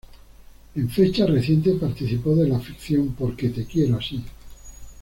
En 0.75 0.89
fecha 0.89 1.27
reciente 1.27 1.75
participó 1.75 2.33
de 2.35 2.47
la 2.47 2.59
ficción 2.59 3.09
"Porque 3.13 3.49
te 3.49 3.65
quiero 3.67 3.97
así". 3.97 4.23